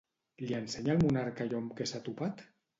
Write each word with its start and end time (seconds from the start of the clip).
Li 0.43 0.55
ensenya 0.59 0.95
al 0.95 1.03
monarca 1.05 1.47
allò 1.47 1.63
amb 1.65 1.79
què 1.79 1.91
s'ha 1.93 2.05
topat? 2.11 2.47